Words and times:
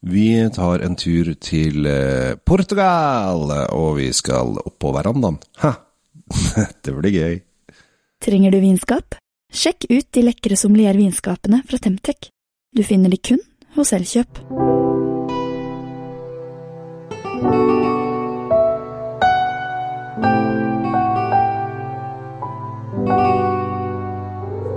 Vi 0.00 0.48
tar 0.54 0.80
en 0.80 0.96
tur 0.96 1.34
til 1.36 1.84
eh, 1.86 2.32
Portugal, 2.40 3.50
og 3.76 3.98
vi 3.98 4.08
skal 4.16 4.56
opp 4.62 4.78
på 4.80 4.94
verandaen. 4.96 5.36
Ha! 5.60 5.74
Det 6.84 6.94
blir 6.96 7.12
gøy. 7.12 7.38
Trenger 8.24 8.54
du 8.54 8.60
vinskap? 8.62 9.18
Sjekk 9.52 9.88
ut 9.90 10.08
de 10.14 10.24
lekre 10.24 10.56
sommeliervinskapene 10.56 11.64
fra 11.68 11.82
Temtec. 11.82 12.30
Du 12.76 12.84
finner 12.86 13.12
de 13.12 13.18
kun 13.18 13.42
hos 13.76 13.92
Elkjøp. 13.96 14.44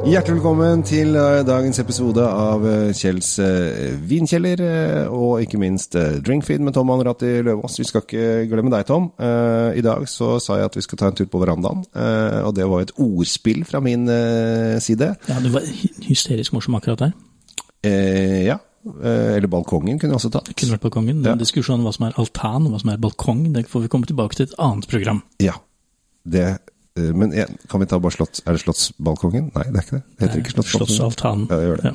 Hjertelig 0.03 0.35
velkommen 0.41 0.81
til 0.83 1.13
eh, 1.15 1.41
dagens 1.47 1.77
episode 1.79 2.23
av 2.27 2.63
eh, 2.67 2.89
Kjells 2.97 3.29
eh, 3.39 3.93
vinkjeller, 4.09 4.59
og 5.13 5.39
ikke 5.45 5.59
minst 5.61 5.95
Drinkfeed 5.95 6.63
med 6.65 6.75
Tom 6.75 6.91
Anratti 6.93 7.29
Løvaas. 7.45 7.77
Vi 7.79 7.85
skal 7.87 8.03
ikke 8.03 8.25
glemme 8.51 8.73
deg, 8.73 8.83
Tom. 8.89 9.07
I 9.23 9.83
dag 9.85 10.03
så 10.11 10.33
sa 10.43 10.57
jeg 10.59 10.67
at 10.69 10.75
vi 10.77 10.83
skal 10.85 10.99
ta 10.99 11.09
en 11.11 11.17
tur 11.17 11.29
på 11.31 11.39
verandaen, 11.41 11.85
og 12.43 12.51
det 12.57 12.67
var 12.69 12.83
et 12.83 12.91
ordspill 13.01 13.63
fra 13.69 13.79
min 13.85 14.03
side. 14.83 15.13
Ja, 15.29 15.39
du 15.43 15.49
var 15.55 15.63
hy- 15.69 15.93
hysterisk 16.09 16.55
morsom 16.57 16.75
akkurat 16.79 17.05
der. 17.07 17.15
Eh, 17.87 18.41
ja. 18.49 18.59
Eller 18.83 19.47
balkongen 19.47 19.95
kunne 20.01 20.11
jeg 20.17 20.19
også 20.19 20.33
tatt. 20.35 20.49
Det 20.51 20.57
kunne 20.59 20.75
vært 20.75 20.83
balkongen. 20.89 21.21
Den 21.23 21.31
Ja. 21.37 21.39
diskusjonen 21.39 21.79
om 21.85 21.87
hva 21.87 21.95
som 21.95 22.09
er 22.09 22.19
altan 22.19 22.67
og 22.67 22.73
hva 22.75 22.81
som 22.83 22.91
er 22.91 22.99
balkong, 22.99 23.45
det 23.55 23.65
får 23.71 23.85
vi 23.87 23.93
komme 23.95 24.09
tilbake 24.09 24.35
til 24.35 24.49
et 24.49 24.57
annet 24.59 24.87
program. 24.91 25.23
Ja. 25.39 25.55
Det 26.27 26.57
Men 26.95 27.31
eh, 27.33 27.47
kan 27.71 27.81
vi 27.81 27.87
ta 27.89 27.97
bare 27.97 28.13
slotts... 28.13 28.43
Er 28.45 28.53
det 28.53 28.61
Slottsbalkongen? 28.61 29.47
Nei, 29.55 29.63
det 29.73 29.79
er 29.79 29.85
ikke 29.87 29.95
det. 29.97 30.01
Det 30.19 30.27
heter 30.27 30.41
ikke 30.43 30.51
Slottsbalkongen. 30.53 30.91
Slottsaltanen. 30.93 31.47
Ja. 31.49 31.77
Ja. 31.89 31.93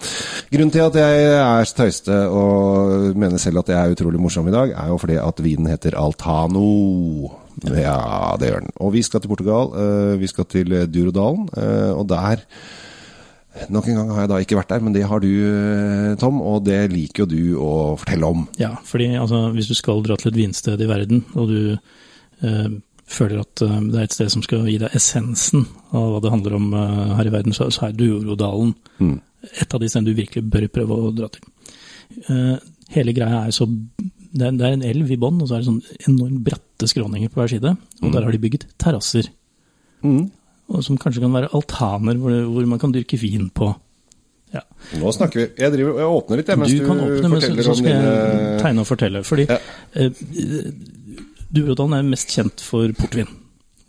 Grunnen 0.50 0.72
til 0.74 0.82
at 0.82 0.96
jeg 0.98 1.28
er 1.38 1.70
tøyste 1.78 2.16
og 2.34 3.14
mener 3.22 3.38
selv 3.38 3.60
at 3.62 3.70
jeg 3.70 3.78
er 3.78 3.94
utrolig 3.94 4.18
morsom 4.24 4.48
i 4.50 4.54
dag, 4.56 4.72
er 4.74 4.90
jo 4.90 4.96
fordi 4.98 5.20
at 5.22 5.42
vinen 5.44 5.70
heter 5.70 5.94
Altano. 6.02 6.64
Ja, 7.70 8.34
det 8.42 8.50
gjør 8.50 8.64
den. 8.66 8.74
Og 8.82 8.90
vi 8.96 9.04
skal 9.06 9.22
til 9.22 9.30
Portugal. 9.30 9.70
eh, 9.78 10.16
Vi 10.18 10.26
skal 10.30 10.44
til 10.50 10.74
Durodalen, 10.90 11.46
eh, 11.56 11.92
og 11.94 12.08
der 12.10 12.42
Nok 13.74 13.88
en 13.90 13.96
gang 13.96 14.10
har 14.14 14.20
jeg 14.22 14.28
da 14.30 14.36
ikke 14.38 14.54
vært 14.60 14.68
der, 14.70 14.82
men 14.86 14.92
det 14.94 15.02
har 15.10 15.18
du, 15.18 15.30
Tom, 16.20 16.36
og 16.46 16.60
det 16.62 16.92
liker 16.92 17.24
jo 17.24 17.26
du 17.26 17.56
å 17.58 17.70
fortelle 17.98 18.28
om. 18.28 18.44
Ja, 18.60 18.76
fordi 18.86 19.08
altså, 19.18 19.48
hvis 19.50 19.66
du 19.66 19.74
skal 19.74 20.02
dra 20.06 20.14
til 20.20 20.30
et 20.30 20.36
vinsted 20.38 20.78
i 20.84 20.86
verden, 20.86 21.24
og 21.34 21.48
du 21.50 21.56
eh, 21.74 22.68
føler 23.08 23.40
at 23.42 23.62
eh, 23.64 23.78
det 23.88 23.98
er 24.02 24.06
et 24.08 24.16
sted 24.16 24.30
som 24.34 24.42
skal 24.44 24.66
gi 24.68 24.78
deg 24.82 24.94
essensen 24.96 25.64
av 25.96 26.10
hva 26.12 26.20
det 26.24 26.32
handler 26.34 26.56
om 26.58 26.68
eh, 26.76 27.14
her 27.18 27.30
i 27.30 27.34
verden, 27.34 27.56
så, 27.56 27.68
er 27.88 27.96
Duorodalen 27.96 28.74
Mm. 28.98 29.20
et 29.62 29.74
av 29.74 29.80
de 29.80 29.88
stedene 29.88 30.10
du 30.10 30.18
virkelig 30.18 30.42
bør 30.50 30.64
prøve 30.74 30.96
å 30.98 31.12
dra 31.14 31.28
til. 31.30 31.44
Eh, 32.28 32.56
hele 32.96 33.12
greia 33.14 33.44
er 33.46 33.52
så 33.54 33.66
det 34.38 34.44
er, 34.44 34.72
en 34.74 34.82
elv 34.84 35.10
i 35.10 35.16
bånn, 35.16 35.38
og 35.40 35.48
så 35.48 35.56
er 35.56 35.62
det 35.62 35.68
sånn 35.70 35.82
enormt 36.10 36.42
bratte 36.44 36.88
skråninger 36.90 37.30
på 37.32 37.40
hver 37.40 37.48
side, 37.48 37.70
og 38.02 38.12
der 38.12 38.26
har 38.26 38.34
de 38.34 38.38
bygget 38.42 38.66
terrasser. 38.78 39.30
Mm. 40.04 40.30
som 40.84 40.98
kanskje 41.00 41.22
kan 41.24 41.32
være 41.32 41.48
altaner 41.56 42.18
hvor, 42.20 42.30
hvor 42.52 42.66
man 42.68 42.78
kan 42.78 42.92
dyrke 42.92 43.16
vin 43.18 43.48
på. 43.50 43.70
Ja. 44.54 44.60
Nå 45.00 45.10
snakker 45.12 45.40
vi. 45.40 45.46
Jeg, 45.58 45.72
driver, 45.74 45.98
jeg 46.00 46.12
åpner 46.18 46.40
litt, 46.40 46.48
jeg, 46.52 46.58
mens 46.60 46.70
Du 46.72 46.78
du, 46.78 46.84
kan 46.86 47.00
åpne, 47.04 47.28
men 47.28 47.40
så, 47.40 47.46
forteller 47.46 47.66
så 47.66 47.72
om 47.72 47.80
skal 47.80 47.90
jeg 47.96 48.60
tegne 48.62 48.84
og 48.84 48.86
fortelle. 48.88 49.22
Fordi 49.26 49.46
Ja. 49.48 49.58
eh, 49.94 50.10
Durodalen 51.54 51.98
er 51.98 52.08
mest 52.08 52.32
kjent 52.34 52.62
for 52.64 52.90
portvin. 52.96 53.28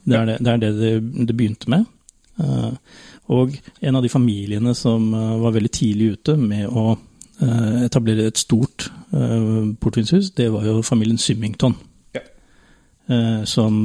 Det 0.07 0.15
er 0.17 0.25
det 0.25 0.38
det, 0.39 0.52
er 0.52 0.61
det, 0.61 0.71
det, 0.79 1.27
det 1.27 1.35
begynte 1.38 1.69
med. 1.71 1.85
Uh, 2.39 2.71
og 3.35 3.53
en 3.81 3.99
av 3.99 4.03
de 4.03 4.11
familiene 4.11 4.73
som 4.77 5.11
uh, 5.13 5.35
var 5.43 5.57
veldig 5.57 5.71
tidlig 5.75 6.13
ute 6.15 6.37
med 6.39 6.69
å 6.71 6.93
uh, 6.95 7.77
etablere 7.83 8.30
et 8.30 8.39
stort 8.39 8.89
portvinshus, 9.09 10.35
det 10.37 10.52
var 10.53 10.67
jo 10.67 10.83
familien 10.85 11.17
Symington. 11.17 11.73
Ja. 12.13 12.21
Som 13.49 13.80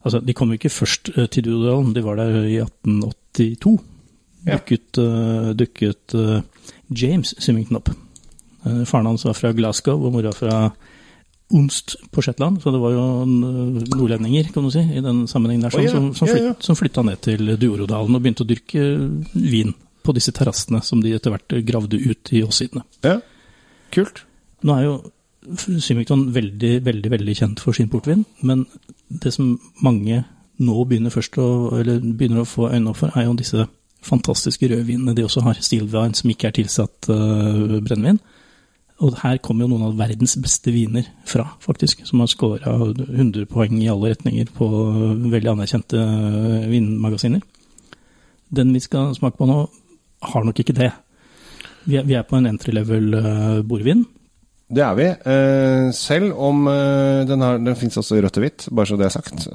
Altså, 0.00 0.20
de 0.22 0.32
kom 0.38 0.52
jo 0.52 0.56
ikke 0.56 0.70
først 0.70 1.10
til 1.34 1.44
Durodalen, 1.44 1.90
de 1.96 2.04
var 2.04 2.20
der 2.20 2.44
i 2.46 2.60
1882. 2.62 3.72
Ja. 4.46 4.54
Dukket, 4.54 5.00
dukket 5.58 6.14
James 6.94 7.34
Symington 7.42 7.80
opp. 7.80 7.90
Faren 8.86 9.10
hans 9.10 9.26
var 9.26 9.34
fra 9.34 9.50
Glasgow 9.50 10.06
og 10.06 10.14
mora 10.14 10.30
fra 10.30 10.60
Onst 11.50 11.96
på 12.14 12.22
Shetland, 12.22 12.60
så 12.62 12.70
det 12.70 12.80
var 12.82 12.94
jo 12.94 13.04
eh, 13.26 13.84
nordlendinger, 13.96 14.50
kan 14.54 14.66
du 14.66 14.70
si, 14.70 14.82
i 14.82 15.02
den 15.02 15.24
sammenhengen 15.30 15.66
der, 15.66 15.76
Å, 15.76 15.84
ja. 15.84 15.92
som, 15.94 16.10
som, 16.14 16.30
Ja, 16.30 16.50
ja. 16.50 16.56
som 16.62 16.78
flytta 16.78 17.02
ned 17.06 17.22
til 17.26 17.54
Duorodalen 17.58 18.16
og 18.16 18.22
begynte 18.22 18.46
å 18.46 18.50
dyrke 18.50 18.84
vin 19.34 19.74
på 20.06 20.14
disse 20.16 20.32
terrassene 20.36 20.82
som 20.86 21.02
de 21.02 21.14
etter 21.16 21.34
hvert 21.34 21.56
gravde 21.66 21.98
ut 21.98 22.32
i 22.32 22.44
åssidene. 22.46 22.84
Ja, 23.06 23.18
kult. 23.94 24.22
Nå 24.62 24.76
er 24.76 24.86
jo 24.86 24.94
Symington 25.80 26.28
veldig, 26.34 26.74
veldig 26.84 27.10
veldig 27.10 27.34
kjent 27.36 27.62
for 27.64 27.76
sin 27.76 27.88
portvin, 27.90 28.24
men 28.46 28.66
det 29.08 29.32
som 29.34 29.54
mange 29.82 30.22
nå 30.60 30.84
begynner 30.84 31.12
først 31.12 31.38
å, 31.40 31.50
eller 31.80 32.02
begynner 32.04 32.44
å 32.44 32.48
få 32.48 32.68
øynene 32.68 32.92
opp 32.92 33.00
for, 33.00 33.14
er 33.16 33.26
jo 33.26 33.36
disse 33.38 33.64
fantastiske 34.04 34.68
rødvinene 34.68 35.14
de 35.16 35.24
også 35.24 35.42
har. 35.44 35.60
Stilvin 35.64 36.14
som 36.16 36.32
ikke 36.32 36.50
er 36.50 36.56
tilsatt 36.60 37.08
uh, 37.12 37.80
brennevin. 37.84 38.20
Og 39.00 39.16
her 39.22 39.38
kommer 39.40 39.64
jo 39.64 39.72
noen 39.72 39.86
av 39.88 39.96
verdens 39.96 40.36
beste 40.40 40.72
viner 40.74 41.06
fra, 41.28 41.46
faktisk, 41.64 42.02
som 42.08 42.20
har 42.20 42.28
scora 42.28 42.74
100 42.76 43.46
poeng 43.48 43.78
i 43.80 43.88
alle 43.88 44.12
retninger 44.12 44.50
på 44.56 44.68
veldig 45.32 45.54
anerkjente 45.54 46.00
eh, 46.00 46.66
vinmagasiner. 46.68 47.40
Den 48.52 48.74
vi 48.76 48.82
skal 48.84 49.14
smake 49.16 49.38
på 49.38 49.48
nå, 49.48 49.62
har 50.30 50.44
nok 50.44 50.60
ikke 50.60 50.76
det. 50.76 50.90
Vi 51.88 51.96
er, 51.96 52.04
vi 52.04 52.16
er 52.18 52.26
på 52.28 52.36
en 52.36 52.50
entry 52.50 52.74
level 52.76 53.14
uh, 53.16 53.60
bordvin. 53.64 54.04
Det 54.70 54.82
er 54.84 54.98
vi. 54.98 55.06
Eh, 55.32 55.88
selv 55.96 56.36
om 56.38 56.68
eh, 56.70 57.24
den, 57.26 57.42
den 57.64 57.78
fins 57.78 57.96
også 57.98 58.18
i 58.18 58.20
rødt 58.22 58.36
og 58.38 58.44
hvitt, 58.44 58.66
bare 58.70 58.86
så 58.86 58.98
det 59.00 59.08
er 59.08 59.14
sagt. 59.16 59.48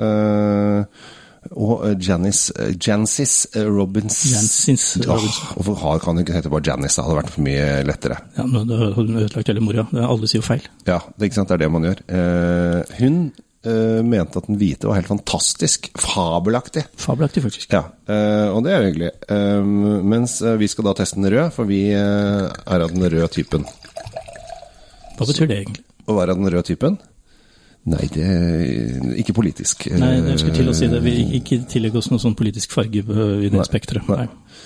Og 1.53 1.85
eh, 1.85 1.95
Janice, 2.01 2.51
eh, 2.59 2.73
Jancis 2.81 3.33
eh, 3.55 3.63
Robins 3.69 4.17
Jancis 4.31 4.85
Åh, 5.05 5.25
Hvorfor 5.55 5.75
har- 5.83 5.99
kan 5.99 6.15
hun 6.17 6.23
ikke 6.25 6.33
hete 6.33 6.49
bare 6.49 6.65
Janice? 6.65 6.95
Det 6.97 7.05
hadde 7.05 7.19
vært 7.21 7.29
for 7.35 7.45
mye 7.45 7.67
lettere. 7.85 8.17
Ja, 8.37 8.45
men 8.49 8.67
da 8.67 8.77
hadde 8.81 8.93
hun 8.97 9.15
ødelagt 9.21 9.47
hele 9.53 9.61
mora. 9.61 9.85
Alle 9.93 10.27
sier 10.27 10.41
jo 10.41 10.47
feil. 10.47 10.65
Ja, 10.87 10.99
det, 11.17 11.29
ikke 11.29 11.35
sant? 11.41 11.49
det 11.49 11.55
er 11.59 11.63
det 11.65 11.71
man 11.71 11.83
gjør. 11.89 12.01
Eh, 12.09 12.95
hun 13.01 13.19
mente 14.05 14.37
at 14.37 14.45
den 14.45 14.59
hvite 14.61 14.85
var 14.85 14.99
helt 14.99 15.07
fantastisk. 15.09 15.87
Fabelaktig. 15.97 16.83
Fabelaktig, 17.01 17.41
faktisk. 17.41 17.71
Ja, 17.73 17.79
eh, 18.05 18.49
og 18.53 18.61
det 18.63 18.73
er 18.75 18.83
jo 18.83 18.91
hyggelig. 18.91 19.11
Mens 20.05 20.35
vi 20.61 20.67
skal 20.69 20.85
da 20.85 20.93
teste 20.99 21.17
den 21.17 21.31
røde, 21.33 21.47
for 21.55 21.65
vi 21.65 21.79
er 21.97 22.51
av 22.67 22.91
den 22.93 23.01
røde 23.09 23.25
typen. 23.33 23.65
Hva 25.17 25.25
betyr 25.25 25.47
det 25.49 25.57
egentlig? 25.63 25.81
Å 26.05 26.13
være 26.19 26.35
av 26.35 26.41
den 26.43 26.51
røde 26.53 26.67
typen? 26.67 26.99
Nei, 27.85 28.05
det 28.09 28.23
er 28.25 29.17
Ikke 29.21 29.35
politisk. 29.37 29.85
Nei, 29.93 30.15
jeg 30.31 30.39
skulle 30.41 30.57
til 30.57 30.71
å 30.71 30.77
si 30.77 30.87
det. 30.89 31.03
Vi 31.05 31.17
ikke 31.39 31.61
tillegg 31.69 31.97
oss 31.99 32.09
noen 32.09 32.23
sånn 32.23 32.37
politisk 32.37 32.73
farge 32.73 33.03
i 33.03 33.51
det 33.53 33.67
spekteret. 33.67 34.09
nei. 34.09 34.25
Nei. 34.25 34.63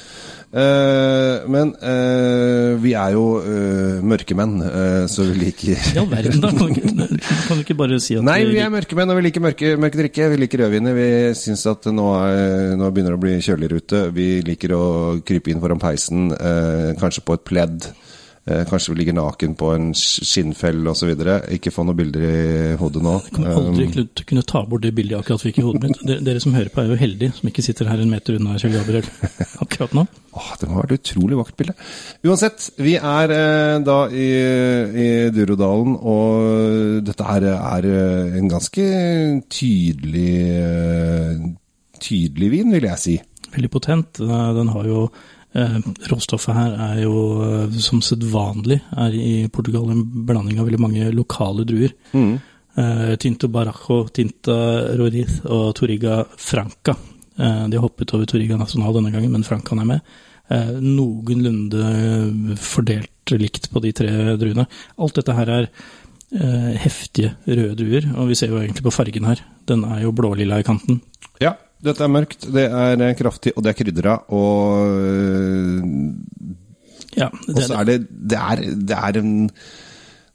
Uh, 0.50 1.46
men 1.46 1.76
uh, 1.78 2.74
vi 2.82 2.96
er 2.98 3.12
jo 3.14 3.26
uh, 3.38 4.00
mørkemenn, 4.02 4.56
eh, 4.66 5.04
så 5.06 5.28
vi 5.28 5.36
liker 5.44 5.78
I 5.94 6.00
all 6.02 6.08
verden, 6.10 6.40
da. 6.42 6.50
Kan 6.50 6.72
du 6.74 7.20
kan 7.22 7.60
du 7.60 7.62
ikke 7.62 7.78
bare 7.78 8.00
si 8.02 8.18
at 8.18 8.26
Nei, 8.26 8.40
vi 8.50 8.58
er 8.58 8.72
mørkemenn, 8.74 9.14
og 9.14 9.20
vi 9.20 9.28
liker 9.28 9.44
mørke, 9.46 9.76
mørke 9.78 10.02
drikke. 10.02 10.32
Vi 10.34 10.40
liker 10.42 10.64
rødviner. 10.64 10.98
Vi 10.98 11.10
syns 11.38 11.68
at 11.70 11.86
nå, 11.94 12.08
er, 12.24 12.74
nå 12.82 12.90
begynner 12.90 13.14
det 13.14 13.20
å 13.20 13.24
bli 13.28 13.36
kjøligere 13.46 13.84
ute. 13.84 14.04
Vi 14.16 14.30
liker 14.48 14.74
å 14.74 14.86
krype 15.28 15.54
inn 15.54 15.62
foran 15.62 15.82
peisen, 15.82 16.32
eh, 16.34 16.96
kanskje 16.98 17.26
på 17.28 17.38
et 17.38 17.46
pledd. 17.46 17.92
Eh, 18.50 18.64
kanskje 18.66 18.94
vi 18.94 18.98
ligger 19.04 19.14
naken 19.20 19.52
på 19.60 19.68
en 19.76 19.92
sk- 19.94 20.24
skinnfell 20.26 20.80
osv. 20.90 21.12
Ikke 21.54 21.70
få 21.72 21.84
noen 21.86 21.98
bilder 22.00 22.24
i 22.26 22.76
hodet 22.80 23.04
nå. 23.06 23.12
Jeg 23.28 23.36
kommer 23.36 23.60
aldri 23.60 23.86
Um, 23.90 24.08
kunne 24.26 24.44
ta 24.50 24.64
bort 24.66 24.82
det 24.82 24.94
bildet 24.98 25.14
jeg 25.14 25.22
akkurat 25.24 25.44
fikk 25.44 25.60
i 25.62 25.66
hodet 25.68 25.84
mitt. 25.84 26.24
Dere, 26.26 26.40
som 26.42 26.56
hører 26.58 26.72
på, 26.74 26.82
er 26.82 26.90
jo 26.94 26.98
heldige 26.98 27.34
som 27.38 27.50
ikke 27.52 27.66
sitter 27.66 27.90
her 27.92 28.02
en 28.02 28.10
meter 28.10 28.40
unna 28.40 28.58
Kjell 28.58 28.74
Gabriel 28.74 29.06
akkurat 29.64 29.94
nå. 29.94 30.06
Åh, 30.34 30.50
det 30.62 30.70
må 30.70 30.76
ha 30.80 30.84
vært 30.84 30.96
et 30.98 31.04
utrolig 31.12 31.38
vakkert 31.40 31.60
bilde. 31.62 31.76
Uansett, 32.26 32.68
vi 32.82 32.96
er 32.98 33.34
eh, 33.38 33.78
da 33.86 34.00
i, 34.10 34.28
i 35.06 35.08
Durodalen, 35.36 35.96
og 36.00 37.06
dette 37.06 37.26
her 37.30 37.48
er 37.54 37.90
eh, 37.94 38.38
en 38.42 38.50
ganske 38.52 38.86
tydelig 39.54 40.36
eh, 40.58 41.50
tydelig 42.00 42.50
vin, 42.54 42.72
vil 42.78 42.88
jeg 42.90 43.02
si. 43.02 43.16
Veldig 43.54 43.70
potent. 43.74 44.20
Den 44.22 44.70
har 44.76 44.86
jo 44.88 45.08
Råstoffet 45.54 46.54
her 46.54 46.76
er 46.92 47.02
jo 47.04 47.14
eh, 47.42 47.78
som 47.82 48.04
sedvanlig 48.06 48.80
er 48.94 49.16
i 49.18 49.34
Portugal 49.50 49.90
en 49.90 50.04
blanding 50.28 50.60
av 50.60 50.70
veldig 50.70 50.82
mange 50.82 51.12
lokale 51.16 51.66
druer. 51.66 51.96
Eh, 52.14 53.16
Tinto 53.20 53.50
Barajo, 53.50 54.04
Tinta 54.14 54.58
Roriz 55.00 55.40
og 55.46 55.74
Toriga 55.80 56.22
Franca. 56.38 56.96
Eh, 57.40 57.64
de 57.68 57.78
har 57.78 57.86
hoppet 57.86 58.14
over 58.14 58.30
Toriga 58.30 58.58
Nacional 58.60 58.94
denne 58.94 59.12
gangen, 59.12 59.32
men 59.34 59.44
Francaen 59.48 59.82
er 59.82 59.90
med. 59.96 60.12
Eh, 60.50 60.76
noenlunde 60.82 62.58
fordelt 62.58 63.34
likt 63.38 63.70
på 63.72 63.82
de 63.84 63.94
tre 63.94 64.36
druene. 64.42 64.66
Alt 64.98 65.20
dette 65.20 65.36
her 65.38 65.52
er 65.54 65.68
eh, 65.70 66.76
heftige 66.86 67.36
røde 67.48 67.78
druer, 67.78 68.10
og 68.18 68.30
vi 68.32 68.38
ser 68.38 68.54
jo 68.54 68.62
egentlig 68.62 68.86
på 68.86 68.94
fargen 68.94 69.28
her. 69.30 69.42
Den 69.70 69.86
er 69.86 70.04
jo 70.06 70.14
blålilla 70.16 70.62
i 70.62 70.68
kanten. 70.68 71.02
Ja, 71.42 71.56
dette 71.86 72.04
er 72.04 72.12
mørkt, 72.12 72.48
det 72.54 72.66
er 72.68 73.04
eh, 73.06 73.16
kraftig, 73.18 73.54
og 73.56 73.64
det 73.64 73.72
er 73.72 73.78
krydra, 73.80 74.16
og 74.36 74.50
Ja, 77.18 77.30
Og 77.32 77.62
så 77.66 77.80
er 77.80 77.88
det 77.88 77.96
Det 78.10 78.38
er, 78.38 78.62
det 78.76 78.98
er 78.98 79.18
en 79.20 79.50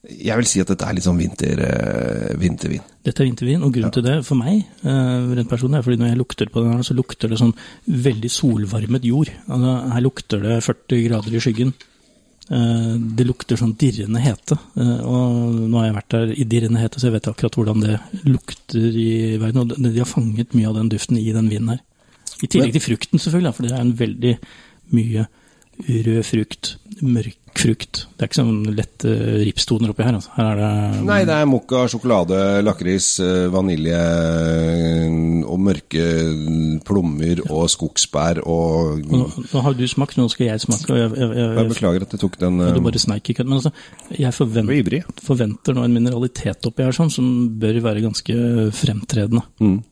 Jeg 0.04 0.36
vil 0.36 0.48
si 0.48 0.60
at 0.60 0.68
dette 0.68 0.84
er 0.84 0.96
litt 0.96 1.06
sånn 1.06 1.16
vinter, 1.16 1.60
eh, 1.64 2.34
vintervin. 2.36 2.82
Dette 3.06 3.22
er 3.22 3.28
vintervin, 3.30 3.62
og 3.64 3.72
grunnen 3.72 3.94
til 3.94 4.04
det 4.04 4.18
for 4.26 4.36
meg, 4.36 4.66
eh, 4.84 5.30
rent 5.38 5.48
personlig, 5.48 5.78
er 5.78 5.86
fordi 5.86 5.96
når 6.02 6.10
jeg 6.10 6.20
lukter 6.20 6.50
på 6.52 6.60
den, 6.60 6.74
her, 6.74 6.82
så 6.84 6.96
lukter 6.98 7.32
det 7.32 7.38
sånn 7.40 7.54
veldig 7.88 8.30
solvarmet 8.30 9.06
jord. 9.08 9.30
Altså, 9.48 9.72
her 9.94 10.04
lukter 10.04 10.44
det 10.44 10.58
40 10.66 11.06
grader 11.08 11.32
i 11.32 11.40
skyggen. 11.40 11.72
Eh, 12.52 12.94
det 13.16 13.24
lukter 13.24 13.56
sånn 13.56 13.72
dirrende 13.80 14.20
hete. 14.20 14.58
Eh, 14.76 15.00
og 15.00 15.54
nå 15.64 15.78
har 15.78 15.88
jeg 15.88 15.96
vært 15.98 16.16
der 16.16 16.34
i 16.34 16.46
dirrende 16.48 16.82
hete, 16.82 17.00
så 17.00 17.08
jeg 17.08 17.16
vet 17.16 17.30
akkurat 17.30 17.56
hvordan 17.56 17.84
det 17.84 17.96
lukter 18.28 18.98
i 19.00 19.10
verden. 19.40 19.62
Og 19.62 19.72
de 19.72 19.94
de 19.94 20.02
har 20.02 20.10
fanget 20.10 20.56
mye 20.56 20.68
av 20.68 20.76
den 20.80 20.92
duften 20.92 21.20
i 21.20 21.30
den 21.32 21.48
vinen 21.52 21.74
her. 21.74 21.80
I 22.42 22.50
tillegg 22.50 22.74
til 22.76 22.84
frukten, 22.84 23.22
selvfølgelig, 23.22 23.54
for 23.56 23.64
det 23.64 23.72
er 23.72 23.84
en 23.84 23.96
veldig 23.96 24.34
mye 24.94 25.26
rød 25.88 26.20
frukt, 26.28 26.74
mørk 27.00 27.38
frukt. 27.60 28.00
Det 28.14 28.24
er 28.24 28.30
ikke 28.30 28.38
sånn 28.40 28.74
lette 28.76 29.12
ripstoner 29.44 29.92
oppi 29.92 30.04
her. 30.06 30.16
Altså. 30.18 30.32
Her 30.36 30.50
er 30.50 30.60
det 30.60 31.04
Nei, 31.06 31.20
det 31.28 31.36
er 31.36 31.48
mokka, 31.50 31.84
sjokolade, 31.92 32.40
lakris, 32.64 33.08
eh, 33.22 33.46
vanilje 33.52 34.00
eh, 34.00 35.16
og 35.44 35.62
mørke 35.68 36.08
plommer 36.86 37.44
og 37.48 37.66
skogsbær 37.72 38.42
og 38.42 39.04
Nå, 39.04 39.22
nå 39.52 39.64
har 39.64 39.76
du 39.78 39.84
smakt, 39.90 40.18
nå 40.18 40.26
skal 40.32 40.48
jeg 40.50 40.64
smake. 40.64 40.88
og 40.90 40.98
jeg, 40.98 41.10
jeg, 41.20 41.30
jeg, 41.38 41.56
Jeg 41.58 41.72
beklager 41.72 42.06
at 42.06 42.14
jeg 42.16 42.22
tok 42.24 42.38
den 42.40 42.60
Ja, 42.64 42.72
Du 42.74 42.82
bare 42.84 43.02
sneik 43.02 43.30
i 43.30 43.36
kødd. 43.38 43.50
Men 43.50 43.60
altså, 43.60 43.74
jeg 44.10 44.24
Jeg 44.24 44.34
forventer, 44.34 45.10
forventer 45.24 45.76
nå 45.76 45.84
en 45.84 45.96
mineralitet 45.96 46.66
oppi 46.68 46.86
her 46.86 46.96
sånn, 46.96 47.12
som 47.12 47.26
bør 47.60 47.80
være 47.84 48.04
ganske 48.04 48.36
fremtredende. 48.74 49.44
Mm. 49.60 49.82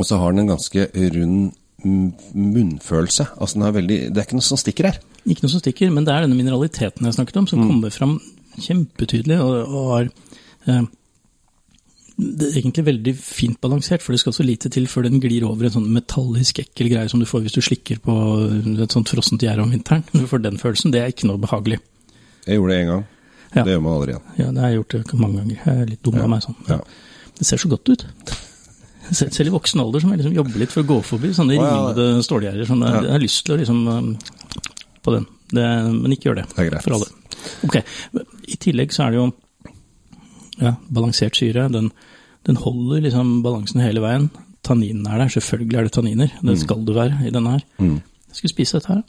Og 0.00 0.06
så 0.08 0.18
har 0.20 0.32
den 0.32 0.46
en 0.46 0.52
ganske 0.54 0.86
rund 0.96 1.50
mm, 1.84 2.12
munnfølelse. 2.32 3.26
Altså 3.36 3.58
den 3.58 3.66
er 3.66 3.74
veldig, 3.76 3.98
Det 4.08 4.22
er 4.22 4.28
ikke 4.28 4.38
noe 4.38 4.48
som 4.48 4.60
stikker 4.60 4.88
her. 4.88 5.00
Ikke 5.26 5.44
noe 5.44 5.52
som 5.52 5.62
stikker, 5.62 5.90
men 5.92 6.06
det 6.06 6.14
er 6.14 6.24
denne 6.24 6.38
mineraliteten 6.38 7.04
jeg 7.04 7.18
snakket 7.18 7.42
om, 7.42 7.50
som 7.50 7.66
kommer 7.66 7.92
fram 7.92 8.16
kjempetydelig 8.60 9.36
og, 9.44 9.58
og 9.68 9.92
har 9.92 10.08
eh, 10.66 10.88
det 12.20 12.48
er 12.50 12.56
egentlig 12.60 12.84
veldig 12.84 13.12
fint 13.16 13.56
balansert, 13.62 14.02
for 14.04 14.12
det 14.12 14.20
skal 14.20 14.34
så 14.36 14.44
lite 14.44 14.68
til 14.72 14.84
før 14.90 15.06
den 15.06 15.20
glir 15.22 15.46
over 15.48 15.64
en 15.64 15.72
sånn 15.72 15.86
metallisk 15.94 16.58
ekkel 16.60 16.90
greie 16.92 17.08
som 17.08 17.22
du 17.22 17.24
får 17.28 17.46
hvis 17.46 17.56
du 17.56 17.62
slikker 17.64 18.02
på 18.04 18.16
et 18.84 18.92
sånt 18.92 19.08
frossent 19.08 19.40
gjerde 19.40 19.64
om 19.64 19.72
vinteren. 19.72 20.04
Du 20.12 20.26
får 20.28 20.42
den 20.44 20.60
følelsen. 20.60 20.92
Det 20.92 21.00
er 21.00 21.14
ikke 21.14 21.30
noe 21.30 21.40
behagelig. 21.40 21.80
Jeg 22.44 22.58
gjorde 22.58 22.74
det 22.74 22.82
én 22.82 22.90
gang. 22.90 23.06
Ja. 23.54 23.64
Det 23.64 23.72
gjør 23.72 23.82
man 23.86 23.96
aldri 23.96 24.12
igjen. 24.12 24.28
Ja, 24.36 24.50
det 24.50 24.62
har 24.62 24.74
jeg 24.74 24.80
gjort 24.82 25.14
mange 25.22 25.40
ganger. 25.40 25.62
Jeg 25.64 25.80
er 25.80 25.90
litt 25.94 26.04
dum 26.04 26.20
av 26.20 26.30
meg 26.34 26.44
sånn. 26.44 26.60
Ja. 26.68 26.78
Det 27.40 27.48
ser 27.48 27.62
så 27.62 27.72
godt 27.72 27.88
ut. 27.88 28.04
Selv 29.10 29.34
selv 29.34 29.50
i 29.50 29.54
voksen 29.54 29.82
alder 29.82 30.02
så 30.02 30.08
må 30.08 30.14
jeg 30.14 30.22
liksom 30.22 30.36
jobbe 30.36 30.60
litt 30.62 30.72
for 30.74 30.84
å 30.84 30.88
gå 30.88 30.98
forbi 31.06 31.32
sånne 31.34 31.56
oh, 31.56 31.64
ja. 31.64 31.70
rimede 31.74 32.24
stålgjerder. 32.26 32.68
Sånn, 32.68 32.84
jeg, 32.86 33.04
jeg 33.06 33.14
har 33.16 33.22
lyst 33.24 33.42
til 33.46 33.56
å 33.56 33.58
liksom 33.60 33.80
um, 33.90 34.10
på 35.02 35.14
den, 35.16 35.26
det, 35.54 35.66
men 35.96 36.14
ikke 36.14 36.30
gjør 36.30 36.40
det. 36.42 36.46
Det 36.52 36.62
er 36.64 36.70
greit. 36.70 36.84
For 36.86 36.96
alle. 36.96 37.08
Ok, 37.66 37.78
I 38.52 38.58
tillegg 38.60 38.94
så 38.94 39.06
er 39.06 39.14
det 39.14 39.20
jo 39.20 39.26
ja, 40.60 40.74
balansert 40.92 41.38
syre. 41.40 41.66
Den, 41.72 41.90
den 42.48 42.60
holder 42.60 43.04
liksom 43.06 43.38
balansen 43.46 43.82
hele 43.84 44.04
veien. 44.04 44.28
Tanninen 44.66 45.08
er 45.08 45.22
der, 45.22 45.32
selvfølgelig 45.32 45.78
er 45.80 45.88
det 45.88 45.94
tanniner. 45.96 46.34
Det 46.44 46.58
skal 46.60 46.84
det 46.84 46.96
være 46.96 47.24
i 47.26 47.32
denne 47.32 47.56
her. 47.56 47.64
Mm. 47.80 47.96
Jeg 48.30 48.38
skulle 48.38 48.54
spise 48.54 48.78
dette 48.78 48.92
her. 48.92 49.02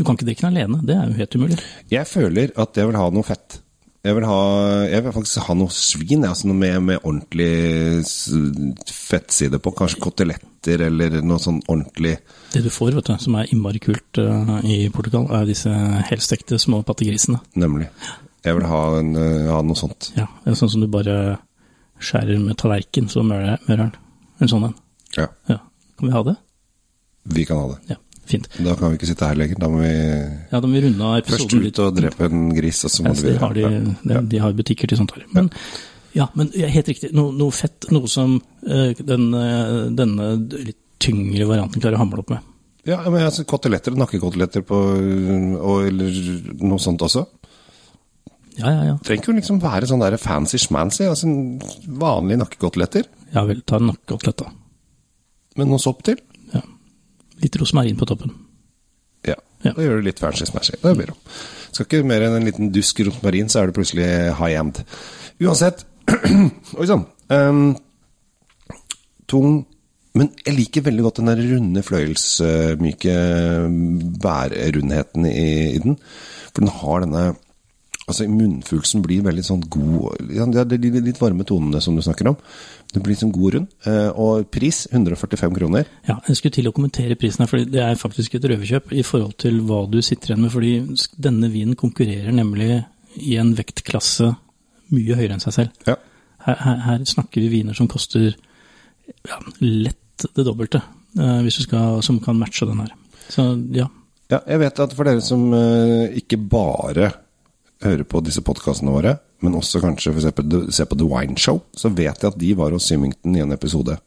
Du 0.00 0.06
kan 0.08 0.16
ikke 0.16 0.30
drikke 0.30 0.46
den 0.46 0.56
alene, 0.56 0.80
det 0.88 0.96
er 0.96 1.10
jo 1.10 1.18
helt 1.18 1.34
umulig. 1.36 1.58
Jeg 1.92 2.08
føler 2.08 2.54
at 2.58 2.80
jeg 2.80 2.88
vil 2.88 2.96
ha 2.96 3.10
noe 3.12 3.28
fett. 3.28 3.58
Jeg 4.02 4.16
vil, 4.16 4.24
ha, 4.26 4.38
jeg 4.90 5.04
vil 5.04 5.12
faktisk 5.14 5.44
ha 5.46 5.54
noe 5.54 5.70
svin, 5.70 6.24
altså 6.26 6.48
noe 6.50 6.58
med, 6.58 6.78
med 6.88 7.04
ordentlig 7.06 8.02
fettside 8.90 9.60
på. 9.62 9.72
Kanskje 9.78 10.00
koteletter 10.02 10.82
eller 10.88 11.20
noe 11.22 11.38
sånn 11.42 11.60
ordentlig 11.68 12.16
Det 12.50 12.64
du 12.64 12.70
får, 12.72 12.96
vet 12.98 13.12
du, 13.12 13.14
som 13.22 13.36
er 13.38 13.52
innmari 13.54 13.78
kult 13.82 14.18
uh, 14.18 14.58
i 14.66 14.88
Portugal, 14.94 15.28
er 15.38 15.46
disse 15.46 15.70
helstekte 16.10 16.58
små 16.58 16.82
pattegrisene. 16.86 17.38
Nemlig. 17.54 17.88
Jeg 18.42 18.58
vil 18.58 18.66
ha, 18.66 18.82
en, 18.98 19.14
uh, 19.14 19.52
ha 19.54 19.62
noe 19.62 19.78
sånt. 19.78 20.10
Ja, 20.18 20.26
det 20.42 20.50
er 20.50 20.58
sånn 20.58 20.74
som 20.74 20.82
du 20.82 20.90
bare 20.90 21.36
skjærer 22.02 22.42
med 22.42 22.58
tallerken, 22.58 23.06
så 23.06 23.22
mører 23.22 23.60
den. 23.70 23.94
En 24.42 24.50
sånn 24.50 24.66
en. 24.72 24.78
Ja, 25.14 25.30
Ja. 25.50 25.62
Kan 25.98 26.08
vi 26.08 26.16
ha 26.16 26.22
det? 26.26 26.40
vi 27.22 27.44
kan 27.46 27.60
ha 27.60 27.68
det. 27.70 27.94
Ja, 27.94 27.96
fint. 28.32 28.50
Da 28.58 28.74
kan 28.78 28.92
vi 28.92 29.00
ikke 29.00 29.08
sitte 29.12 29.28
her 29.30 29.38
lenger. 29.38 29.60
Da 29.62 29.70
må 29.72 29.80
vi 29.84 29.92
Ja, 29.92 30.58
da 30.58 30.66
må 30.66 30.74
vi 30.74 30.84
runde 30.88 31.08
av 31.08 31.30
først 31.30 31.56
ut 31.56 31.80
og 31.84 31.96
drepe 31.96 32.28
en 32.28 32.50
gris, 32.56 32.82
og 32.88 32.94
så 32.94 33.06
må 33.06 33.14
ja, 33.14 33.20
så 33.20 33.26
de, 33.28 33.38
har 33.40 33.56
de, 33.56 33.96
de, 34.02 34.20
de 34.34 34.44
har 34.44 34.54
butikker 34.58 34.90
til 34.90 35.00
sånt. 35.00 35.14
her. 35.16 35.26
Men, 35.36 35.50
ja, 36.16 36.28
men 36.38 36.52
helt 36.52 36.88
riktig. 36.92 37.12
Noe, 37.16 37.32
noe 37.36 37.54
fett, 37.56 37.88
noe 37.94 38.10
som 38.10 38.38
eh, 38.66 38.96
den, 38.98 39.28
eh, 39.36 39.76
denne 39.96 40.32
litt 40.58 40.80
tyngre 41.02 41.48
varianten 41.48 41.82
klarer 41.82 41.98
å 41.98 42.04
hamle 42.04 42.22
opp 42.22 42.32
med. 42.34 42.50
Ja, 42.86 42.98
men 43.06 43.22
altså, 43.22 43.44
koteletter, 43.46 43.94
nakkekoteletter 43.94 44.64
på 44.66 44.74
og, 44.74 45.86
Eller 45.86 46.16
noe 46.58 46.82
sånt 46.82 47.02
også. 47.06 47.24
Ja, 48.58 48.68
ja, 48.68 48.82
ja. 48.90 48.96
Trenger 49.00 49.22
ikke 49.22 49.36
liksom 49.38 49.60
være 49.62 49.88
sånn 49.88 50.02
der 50.02 50.18
fancy 50.20 50.58
schmancy. 50.60 51.06
Altså 51.08 51.30
vanlige 51.86 52.42
nakkekoteletter. 52.42 53.08
Ja 53.32 53.46
vel, 53.48 53.62
ta 53.64 53.78
en 53.78 53.88
nakkekotelett, 53.92 54.42
da. 54.42 54.50
Med 55.60 55.70
noe 55.70 55.80
sopp 55.80 56.02
til. 56.06 56.18
Litt 57.42 57.58
rosmarin 57.60 57.98
på 57.98 58.08
toppen. 58.08 58.34
Ja. 59.26 59.36
Ja. 59.62 59.72
Da 59.74 59.84
gjør 59.84 60.00
du 60.00 60.08
litt 60.08 60.22
fancy 60.22 60.46
smashy. 60.48 60.78
Det 60.82 60.94
blir 60.98 61.10
bra. 61.10 61.16
Skal 61.72 61.86
ikke 61.86 62.06
mer 62.06 62.26
enn 62.26 62.36
en 62.38 62.46
liten 62.48 62.72
dusk 62.74 63.00
rosmarin, 63.06 63.50
så 63.50 63.62
er 63.62 63.70
det 63.70 63.76
plutselig 63.78 64.08
high-end. 64.38 64.82
Uansett 65.42 65.86
Oi 66.80 66.86
sann. 66.88 67.06
Um, 67.32 67.76
tung 69.30 69.62
Men 70.18 70.28
jeg 70.44 70.56
liker 70.58 70.84
veldig 70.84 71.04
godt 71.06 71.20
den 71.22 71.30
der 71.30 71.38
runde, 71.54 71.82
fløyelsmyke 71.86 73.14
bærerundheten 74.20 75.24
i, 75.30 75.46
i 75.72 75.78
den. 75.80 75.96
For 76.50 76.60
den 76.60 76.74
har 76.82 77.06
denne 77.06 77.22
Altså, 78.12 78.26
munnfuglsen 78.28 79.02
blir 79.04 79.24
veldig 79.24 79.44
sånn 79.46 79.62
god 79.72 80.20
ja, 80.36 80.44
Det 80.44 80.76
er 80.76 80.82
de 80.82 81.00
litt 81.00 81.20
varme 81.20 81.46
tonene 81.48 81.80
som 81.80 81.96
du 81.96 82.02
snakker 82.04 82.28
om. 82.28 82.36
Det 82.92 83.00
blir 83.00 83.16
sånn 83.16 83.32
god 83.32 83.56
rund. 83.56 83.70
Eh, 83.88 84.10
og 84.20 84.50
pris 84.52 84.84
145 84.90 85.56
kroner. 85.56 85.88
Ja, 86.08 86.18
jeg 86.28 86.38
skulle 86.38 86.58
til 86.58 86.68
å 86.68 86.74
kommentere 86.76 87.16
prisen 87.16 87.44
her, 87.44 87.50
for 87.50 87.64
det 87.64 87.80
er 87.80 88.00
faktisk 88.00 88.36
et 88.36 88.48
røverkjøp 88.52 88.92
i 88.92 89.04
forhold 89.06 89.38
til 89.40 89.62
hva 89.64 89.86
du 89.88 90.02
sitter 90.04 90.34
igjen 90.34 90.44
med. 90.44 90.52
Fordi 90.52 90.74
denne 91.24 91.50
vinen 91.52 91.78
konkurrerer 91.80 92.36
nemlig 92.36 92.82
i 93.22 93.38
en 93.40 93.54
vektklasse 93.56 94.28
mye 94.92 95.16
høyere 95.16 95.38
enn 95.38 95.44
seg 95.44 95.56
selv. 95.56 95.88
Ja. 95.88 95.96
Her, 96.44 96.58
her, 96.66 96.78
her 96.88 97.08
snakker 97.08 97.40
vi 97.40 97.50
viner 97.52 97.76
som 97.76 97.88
koster 97.90 98.28
ja, 98.28 99.40
lett 99.62 100.28
det 100.36 100.44
dobbelte, 100.44 100.82
eh, 101.16 101.48
skal, 101.54 102.02
som 102.04 102.20
kan 102.22 102.38
matche 102.38 102.68
den 102.68 102.84
her. 102.84 102.94
Så 103.32 103.48
ja, 103.72 103.88
Ja, 104.32 104.38
jeg 104.48 104.62
vet 104.62 104.80
at 104.80 104.94
for 104.96 105.08
dere 105.08 105.20
som 105.24 105.50
eh, 105.52 106.14
ikke 106.22 106.38
bare 106.40 107.10
hører 107.82 108.04
på 108.08 108.22
disse 108.24 108.40
podkastene 108.44 108.92
våre, 108.94 109.16
men 109.42 109.54
også 109.58 109.80
kanskje 109.82 110.12
for 110.14 110.42
du- 110.42 110.70
ser 110.70 110.86
på 110.86 110.96
The 110.98 111.08
Wine 111.08 111.36
Show, 111.36 111.62
så 111.76 111.90
vet 111.94 112.20
jeg 112.22 112.30
at 112.32 112.38
de 112.38 112.54
var 112.54 112.70
hos 112.70 112.86
Symington 112.88 113.36
i 113.36 113.40
en 113.42 113.52
episode 113.52 113.98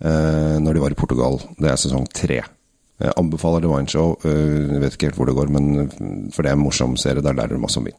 eh, 0.00 0.58
når 0.62 0.74
de 0.74 0.80
var 0.80 0.90
i 0.94 0.98
Portugal. 0.98 1.38
Det 1.58 1.70
er 1.70 1.76
sesong 1.80 2.06
tre. 2.14 2.40
Jeg 3.02 3.12
anbefaler 3.18 3.60
The 3.64 3.68
Wine 3.72 3.88
Show. 3.90 4.16
eh, 4.24 4.72
jeg 4.72 4.80
vet 4.80 4.94
ikke 4.96 5.08
helt 5.10 5.16
hvor 5.18 5.26
det 5.26 5.34
går, 5.36 5.50
men 5.50 6.30
for 6.32 6.42
det 6.42 6.50
er 6.52 6.56
en 6.58 6.62
morsom 6.64 6.96
serie. 6.96 7.22
Der 7.22 7.34
lærer 7.34 7.54
du 7.56 7.58
masse 7.58 7.78
om 7.78 7.84
vin. 7.84 7.98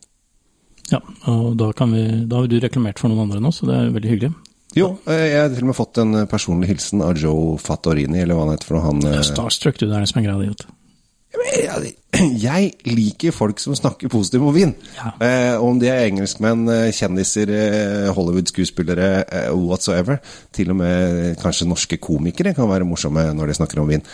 ja 0.91 0.99
og 1.31 1.55
da, 1.57 1.71
kan 1.73 1.91
vi, 1.91 2.25
da 2.27 2.41
har 2.41 2.47
du 2.47 2.59
reklamert 2.59 2.99
for 2.99 3.09
noen 3.09 3.23
andre 3.29 3.39
nå, 3.41 3.51
så 3.55 3.65
det 3.67 3.75
er 3.75 3.93
veldig 3.95 4.11
hyggelig. 4.11 4.33
Jo, 4.75 4.97
eh, 5.07 5.27
jeg 5.29 5.41
har 5.41 5.49
til 5.53 5.63
og 5.63 5.69
med 5.69 5.75
fått 5.77 5.97
en 6.01 6.27
personlig 6.27 6.67
hilsen 6.71 7.01
av 7.05 7.17
Joe 7.17 7.57
Fattorini, 7.61 8.21
eller 8.23 8.35
hva 8.35 8.47
han 8.47 8.55
heter 8.55 8.65
for 8.71 8.77
noe. 8.79 8.85
Han, 8.87 9.03
eh, 9.05 9.21
Starstruck, 9.21 9.77
du, 9.77 9.85
det 9.87 9.95
er 9.95 9.99
det 10.01 10.09
som 10.09 10.21
er 10.23 10.27
greia 10.27 10.39
di. 10.41 10.47
vet 10.49 10.63
du. 10.65 10.71
Jeg, 12.43 12.69
liker 12.85 13.33
folk 13.33 13.61
som 13.61 13.73
snakker 13.77 14.11
positivt 14.11 14.45
om 14.45 14.53
vin. 14.53 14.73
Ja. 14.97 15.11
Eh, 15.25 15.63
om 15.63 15.79
de 15.81 15.89
er 15.89 16.05
engelskmenn, 16.05 16.67
eh, 16.69 16.91
kjendiser, 16.93 17.49
eh, 17.49 18.09
Hollywood-skuespillere, 18.13 19.09
eh, 19.25 19.49
whatsoever. 19.57 20.19
Til 20.53 20.69
og 20.71 20.77
med 20.77 21.39
kanskje 21.41 21.67
norske 21.67 21.97
komikere 21.97 22.53
kan 22.53 22.69
være 22.69 22.85
morsomme 22.85 23.25
når 23.33 23.47
de 23.47 23.57
snakker 23.57 23.81
om 23.81 23.89
vin. 23.89 24.05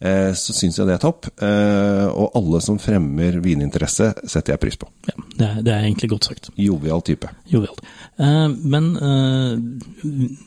Eh, 0.00 0.32
så 0.36 0.52
syns 0.52 0.76
jeg 0.76 0.86
det 0.86 0.98
er 0.98 1.04
topp. 1.06 1.30
Eh, 1.40 2.06
og 2.12 2.36
alle 2.36 2.60
som 2.60 2.78
fremmer 2.78 3.40
vininteresse, 3.40 4.12
setter 4.26 4.52
jeg 4.52 4.60
pris 4.60 4.76
på. 4.76 4.90
Ja, 5.08 5.16
det 5.38 5.48
er, 5.48 5.62
det 5.62 5.72
er 5.72 5.88
egentlig 5.88 6.10
godt 6.12 6.28
sagt. 6.28 6.50
Jovial 6.56 7.00
type. 7.02 7.32
Jovial. 7.48 7.76
Eh, 8.20 8.48
men 8.52 8.92
eh, 9.00 9.56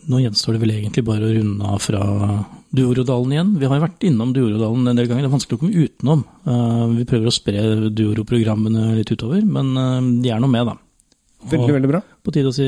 nå 0.10 0.22
gjenstår 0.22 0.54
det 0.56 0.62
vel 0.62 0.78
egentlig 0.78 1.06
bare 1.10 1.26
å 1.26 1.34
runde 1.34 1.74
av 1.74 1.82
fra 1.82 2.06
Duorodalen 2.76 3.32
igjen. 3.34 3.52
Vi 3.58 3.66
har 3.66 3.80
jo 3.80 3.84
vært 3.88 4.04
innom 4.06 4.32
Duorodalen 4.36 4.92
en 4.92 5.00
del 5.00 5.08
ganger, 5.10 5.24
det 5.26 5.30
er 5.32 5.34
vanskelig 5.34 5.58
å 5.58 5.62
komme 5.64 5.86
utenom. 5.88 6.20
Eh, 6.46 6.84
vi 7.00 7.06
prøver 7.10 7.30
å 7.32 7.34
spre 7.34 7.64
Duoro-programmene 7.98 8.92
litt 9.00 9.10
utover, 9.16 9.42
men 9.46 9.72
eh, 9.74 10.10
de 10.26 10.34
er 10.36 10.44
nå 10.44 10.50
med, 10.52 10.70
da. 10.70 10.76
Veldig, 11.50 11.72
veldig 11.80 11.90
bra. 11.90 12.02
På 12.22 12.34
tide 12.36 12.52
å 12.52 12.56
si 12.56 12.68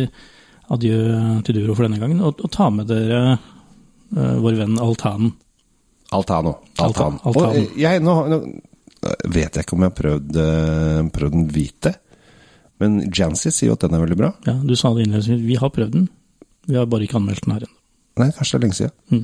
adjø 0.71 0.97
til 1.45 1.57
Duoro 1.59 1.75
for 1.77 1.85
denne 1.85 1.99
gangen, 2.01 2.21
og, 2.25 2.41
og 2.41 2.51
ta 2.55 2.69
med 2.73 2.87
dere 2.89 3.19
eh, 3.35 4.37
vår 4.41 4.57
venn 4.63 4.79
Altanen. 4.81 5.33
Altano. 6.11 6.55
Altan- 6.81 7.19
Altan. 7.19 7.19
Altan. 7.29 7.59
Og, 7.61 7.77
jeg, 7.79 8.01
nå, 8.03 8.15
nå 8.31 8.39
vet 9.31 9.55
jeg 9.57 9.63
ikke 9.65 9.75
om 9.77 9.83
jeg 9.85 9.91
har 9.93 9.97
prøvd, 9.97 10.39
prøvd 11.15 11.35
den 11.37 11.45
hvite, 11.55 11.93
men 12.81 12.97
Jancy 13.13 13.49
sier 13.53 13.69
jo 13.71 13.75
at 13.77 13.85
den 13.85 13.95
er 13.95 14.01
veldig 14.03 14.17
bra. 14.19 14.31
Ja, 14.49 14.55
du 14.65 14.73
sa 14.77 14.91
det 14.95 15.05
innledningsvis, 15.05 15.45
vi 15.45 15.55
har 15.61 15.71
prøvd 15.73 15.93
den, 15.95 16.09
vi 16.67 16.75
har 16.77 16.89
bare 16.89 17.05
ikke 17.05 17.19
anmeldt 17.21 17.45
den 17.45 17.53
her 17.55 17.63
ennå. 17.67 17.77
Nei, 18.21 18.27
kanskje 18.35 18.51
det 18.51 18.59
er 18.59 18.65
lenge 18.65 18.77
siden. 18.79 18.97
Mm. 19.13 19.23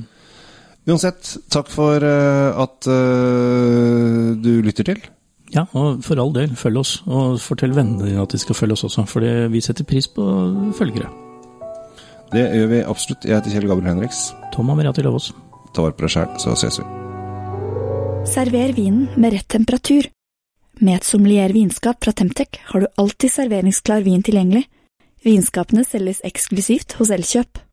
Uansett, 0.88 1.34
takk 1.52 1.68
for 1.68 2.00
eh, 2.00 2.58
at 2.64 2.88
eh, 2.88 4.34
du 4.40 4.52
lytter 4.64 4.88
til. 4.88 5.02
Ja, 5.52 5.66
og 5.76 6.02
for 6.04 6.20
all 6.20 6.32
del, 6.32 6.52
følg 6.56 6.80
oss. 6.80 6.98
Og 7.08 7.38
fortell 7.40 7.76
vennene 7.76 8.08
dine 8.08 8.24
at 8.24 8.32
de 8.32 8.40
skal 8.40 8.56
følge 8.56 8.76
oss 8.76 8.86
også, 8.88 9.04
for 9.08 9.24
vi 9.52 9.64
setter 9.64 9.88
pris 9.88 10.08
på 10.12 10.24
følgere. 10.76 11.08
Det 12.32 12.44
gjør 12.44 12.72
vi 12.72 12.80
absolutt. 12.84 13.24
Jeg 13.24 13.38
heter 13.38 13.54
Kjell 13.54 13.68
Gabriel 13.70 13.94
Henriks. 13.94 14.30
Tom 14.52 14.68
Amiriati 14.72 15.04
Løvaas. 15.04 15.30
Ta 15.72 15.84
vare 15.84 15.96
på 15.96 16.04
deg 16.04 16.12
sjæl, 16.12 16.32
så 16.40 16.56
ses 16.60 16.80
vi. 16.80 16.88
Server 18.28 18.74
vinen 18.76 19.06
med 19.16 19.32
rett 19.36 19.48
temperatur. 19.48 20.08
Med 20.84 21.00
et 21.00 21.08
sommelier 21.08 21.52
vinskap 21.56 22.04
fra 22.04 22.12
Temtec 22.12 22.60
har 22.70 22.84
du 22.84 22.90
alltid 23.00 23.32
serveringsklar 23.32 24.04
vin 24.04 24.22
tilgjengelig. 24.24 24.66
Vinskapene 25.24 25.82
selges 25.88 26.20
eksklusivt 26.26 26.98
hos 27.00 27.10
Elkjøp. 27.14 27.64